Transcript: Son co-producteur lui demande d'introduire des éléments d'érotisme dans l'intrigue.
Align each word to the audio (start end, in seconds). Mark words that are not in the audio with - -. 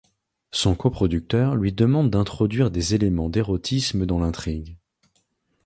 Son 0.49 0.73
co-producteur 0.73 1.55
lui 1.55 1.73
demande 1.73 2.09
d'introduire 2.09 2.71
des 2.71 2.95
éléments 2.95 3.29
d'érotisme 3.29 4.07
dans 4.07 4.17
l'intrigue. 4.17 4.79